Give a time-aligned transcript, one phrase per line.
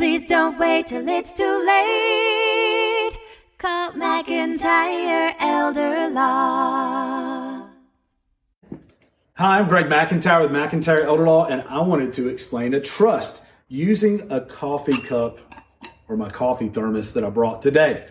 [0.00, 3.18] Please don't wait till it's too late.
[3.58, 7.66] Call McIntyre Elder Law.
[9.34, 13.44] Hi, I'm Greg McIntyre with McIntyre Elder Law, and I wanted to explain a trust
[13.68, 15.38] using a coffee cup
[16.08, 18.06] or my coffee thermos that I brought today.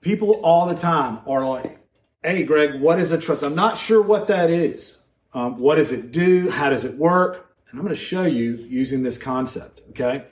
[0.00, 1.78] People all the time are like,
[2.24, 3.44] hey, Greg, what is a trust?
[3.44, 4.98] I'm not sure what that is.
[5.32, 6.50] Um, what does it do?
[6.50, 7.54] How does it work?
[7.70, 10.24] And I'm going to show you using this concept, okay?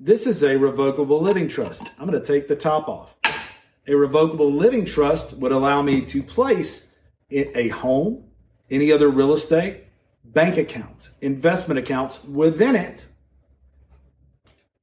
[0.00, 1.88] This is a revocable living trust.
[2.00, 3.14] I'm going to take the top off.
[3.86, 6.92] A revocable living trust would allow me to place
[7.30, 8.24] in a home,
[8.68, 9.84] any other real estate,
[10.24, 13.06] bank accounts, investment accounts within it.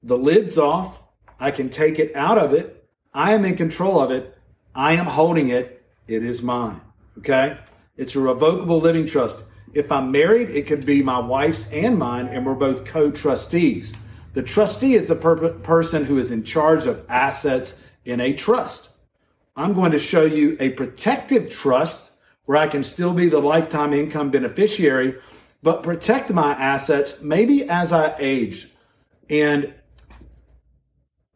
[0.01, 0.99] The lid's off.
[1.41, 2.87] I can take it out of it.
[3.13, 4.37] I am in control of it.
[4.73, 5.83] I am holding it.
[6.07, 6.79] It is mine.
[7.17, 7.57] Okay?
[7.97, 9.43] It's a revocable living trust.
[9.73, 13.93] If I'm married, it could be my wife's and mine, and we're both co trustees.
[14.33, 18.91] The trustee is the per- person who is in charge of assets in a trust.
[19.55, 22.13] I'm going to show you a protective trust
[22.45, 25.15] where I can still be the lifetime income beneficiary,
[25.61, 28.67] but protect my assets maybe as I age
[29.29, 29.73] and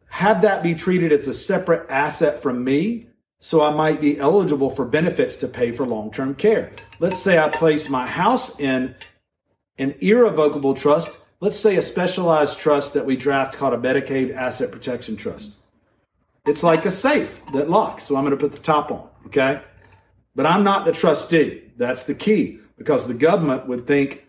[0.08, 3.06] have that be treated as a separate asset from me.
[3.38, 6.72] So I might be eligible for benefits to pay for long term care.
[6.98, 8.94] Let's say I place my house in
[9.78, 11.18] an irrevocable trust.
[11.40, 15.56] Let's say a specialized trust that we draft called a Medicaid Asset Protection Trust.
[16.46, 18.04] It's like a safe that locks.
[18.04, 19.08] So I'm going to put the top on.
[19.26, 19.60] Okay.
[20.34, 21.62] But I'm not the trustee.
[21.76, 24.24] That's the key because the government would think,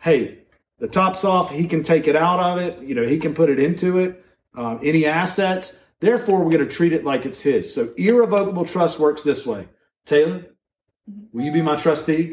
[0.00, 0.38] hey,
[0.78, 1.50] the top's off.
[1.50, 2.80] He can take it out of it.
[2.82, 4.24] You know, he can put it into it.
[4.54, 5.78] Um, any assets.
[6.00, 7.72] Therefore, we're going to treat it like it's his.
[7.72, 9.68] So irrevocable trust works this way.
[10.04, 10.44] Taylor,
[11.32, 12.32] will you be my trustee?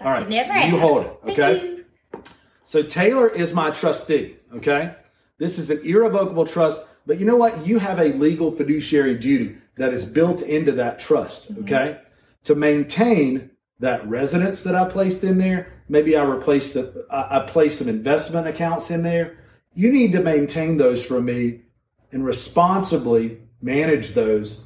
[0.00, 0.30] All right.
[0.70, 1.18] you hold it.
[1.30, 1.79] Okay.
[2.70, 4.36] So Taylor is my trustee.
[4.54, 4.94] Okay.
[5.38, 7.66] This is an irrevocable trust, but you know what?
[7.66, 11.52] You have a legal fiduciary duty that is built into that trust.
[11.52, 11.64] Mm-hmm.
[11.64, 11.98] Okay.
[12.44, 15.72] To maintain that residence that I placed in there.
[15.88, 19.38] Maybe I replaced the, I, I placed some investment accounts in there.
[19.74, 21.62] You need to maintain those for me
[22.12, 24.62] and responsibly manage those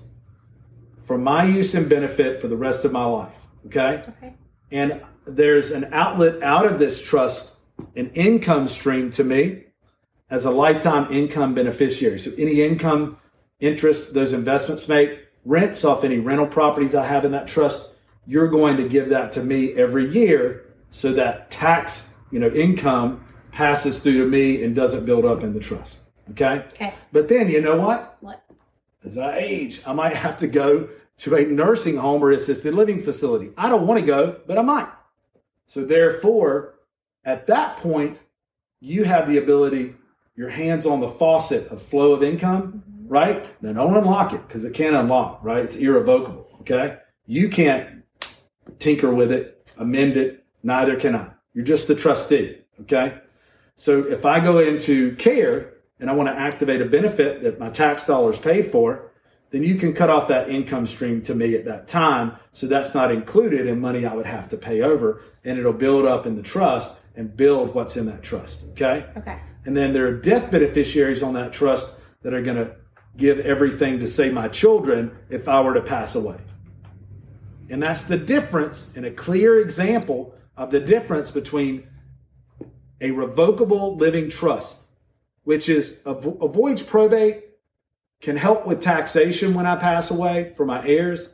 [1.05, 3.47] for my use and benefit for the rest of my life.
[3.65, 4.05] Okay.
[4.07, 4.35] Okay.
[4.71, 7.54] And there's an outlet out of this trust,
[7.97, 9.65] an income stream to me
[10.31, 12.19] as a lifetime income beneficiary.
[12.19, 13.19] So any income
[13.61, 17.93] interest those investments make, rents off any rental properties I have in that trust,
[18.27, 23.25] you're going to give that to me every year so that tax, you know, income
[23.53, 26.01] passes through to me and doesn't build up in the trust.
[26.31, 26.65] Okay?
[26.73, 26.95] Okay.
[27.13, 28.17] But then you know what?
[28.21, 28.45] What?
[29.05, 33.01] as I age, I might have to go to a nursing home or assisted living
[33.01, 33.51] facility.
[33.57, 34.89] I don't want to go, but I might.
[35.67, 36.74] So therefore,
[37.25, 38.19] at that point,
[38.81, 39.95] you have the ability,
[40.37, 43.09] your hands on the faucet of flow of income, mm-hmm.
[43.09, 43.63] right?
[43.63, 45.65] Now don't unlock it because it can't unlock, right?
[45.65, 46.49] It's irrevocable.
[46.61, 46.99] Okay.
[47.27, 48.05] You can't
[48.79, 50.45] tinker with it, amend it.
[50.63, 51.29] Neither can I.
[51.53, 52.59] You're just the trustee.
[52.83, 53.19] Okay.
[53.77, 57.71] So if I go into care and I want to activate a benefit that my
[57.71, 59.11] tax dollars paid for,
[59.55, 62.37] then you can cut off that income stream to me at that time.
[62.51, 66.07] So that's not included in money I would have to pay over and it'll build
[66.07, 68.65] up in the trust and build what's in that trust.
[68.73, 69.07] Okay.
[69.17, 69.39] Okay.
[69.65, 72.75] And then there are death beneficiaries on that trust that are going to
[73.17, 76.39] give everything to say my children if I were to pass away.
[77.71, 81.87] And that's the difference and a clear example of the difference between
[83.01, 84.89] a revocable living trust,
[85.45, 87.45] which is avo- avoids probate,
[88.21, 91.31] can help with taxation when I pass away for my heirs,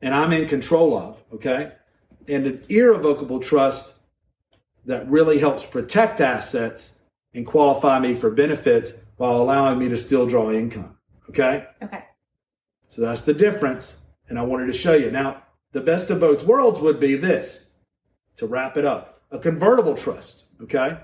[0.00, 1.72] and I'm in control of, okay?
[2.28, 3.94] And an irrevocable trust
[4.84, 6.98] that really helps protect assets
[7.34, 10.98] and qualify me for benefits while allowing me to still draw income,
[11.28, 11.66] okay?
[11.82, 12.04] Okay.
[12.88, 13.98] So that's the difference.
[14.28, 15.10] And I wanted to show you.
[15.10, 15.42] Now,
[15.72, 17.68] the best of both worlds would be this
[18.36, 20.44] to wrap it up a convertible trust.
[20.62, 20.98] Okay.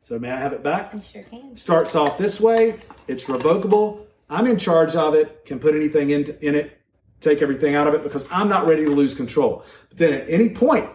[0.00, 0.94] So may I have it back?
[0.94, 1.56] You sure can.
[1.56, 2.80] Starts off this way.
[3.08, 4.06] It's revocable.
[4.30, 6.80] I'm in charge of it, can put anything in, in it,
[7.20, 9.64] take everything out of it because I'm not ready to lose control.
[9.88, 10.88] But then at any point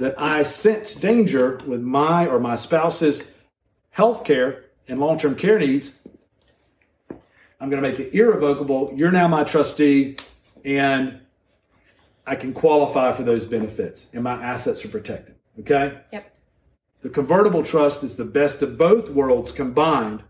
[0.00, 3.32] that I sense danger with my or my spouse's
[3.90, 6.00] health care and long term care needs,
[7.60, 8.92] I'm going to make it irrevocable.
[8.96, 10.16] You're now my trustee,
[10.64, 11.20] and
[12.26, 15.34] I can qualify for those benefits, and my assets are protected.
[15.60, 16.00] Okay?
[16.12, 16.36] Yep.
[17.02, 20.22] The convertible trust is the best of both worlds combined.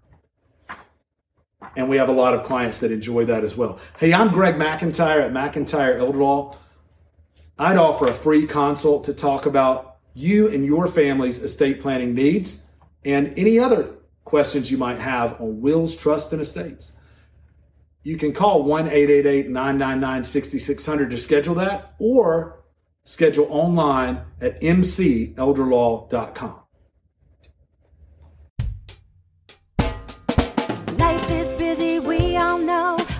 [1.76, 3.78] And we have a lot of clients that enjoy that as well.
[3.98, 6.56] Hey, I'm Greg McIntyre at McIntyre Law.
[7.58, 12.64] I'd offer a free consult to talk about you and your family's estate planning needs
[13.04, 13.90] and any other
[14.24, 16.92] questions you might have on wills, trust, and estates.
[18.02, 22.62] You can call 1 888 999 6600 to schedule that or
[23.04, 26.59] schedule online at mcelderlaw.com.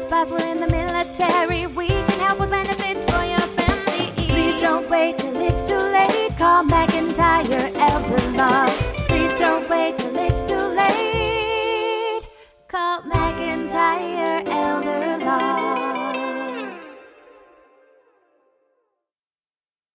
[0.00, 4.12] spouse were in the military, we can help with benefits for your family.
[4.28, 6.36] Please don't wait till it's too late.
[6.38, 8.89] Call McIntyre Elder Law.